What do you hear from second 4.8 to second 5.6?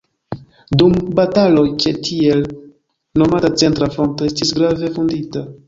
vundita.